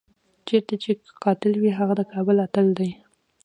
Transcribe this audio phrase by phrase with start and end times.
[0.47, 0.91] چېرته چې
[1.23, 2.89] قاتل وي هغه د کابل اتل دی.